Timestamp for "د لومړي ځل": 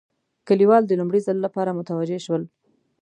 0.87-1.37